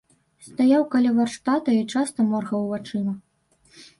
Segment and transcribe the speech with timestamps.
[0.45, 3.13] Стаяў каля варштата і часта моргаў вачыма.